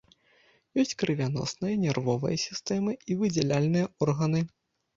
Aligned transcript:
Ёсць 0.83 0.95
крывяносная, 1.01 1.75
нервовая 1.83 2.33
сістэмы 2.47 2.99
і 3.09 3.21
выдзяляльныя 3.23 3.95
органы. 4.07 4.47